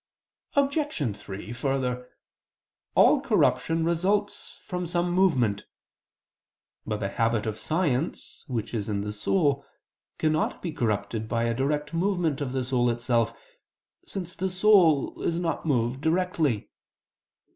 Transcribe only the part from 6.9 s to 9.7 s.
the habit of science, which is in the soul,